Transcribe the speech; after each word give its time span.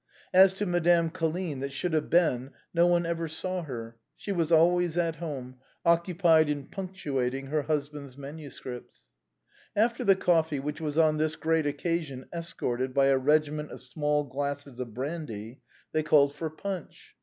As 0.33 0.55
to 0.55 0.65
Madame 0.65 1.11
Colline 1.11 1.59
that 1.59 1.71
should 1.71 1.93
have 1.93 2.09
been, 2.09 2.53
no 2.73 2.87
one 2.87 3.05
ever 3.05 3.27
saw 3.27 3.61
her; 3.61 3.97
she 4.15 4.31
was 4.31 4.51
always 4.51 4.97
at 4.97 5.17
home, 5.17 5.57
occupied 5.85 6.49
in 6.49 6.65
punctuating 6.65 7.45
her 7.45 7.61
husband's 7.61 8.17
manuscripts. 8.17 9.13
After 9.75 10.03
the 10.03 10.15
coffee, 10.15 10.59
which 10.59 10.81
was 10.81 10.97
on 10.97 11.17
this 11.17 11.35
great 11.35 11.67
occasion 11.67 12.25
escorted 12.33 12.95
by 12.95 13.09
a 13.09 13.17
regiment 13.19 13.69
of 13.69 13.79
small 13.79 14.23
glasses 14.23 14.79
of 14.79 14.91
brandy, 14.95 15.59
they 15.91 16.01
called 16.01 16.33
for 16.33 16.49
punch. 16.49 17.13